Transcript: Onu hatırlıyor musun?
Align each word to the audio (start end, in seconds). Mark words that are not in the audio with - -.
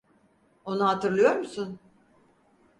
Onu 0.65 0.85
hatırlıyor 0.87 1.35
musun? 1.35 1.79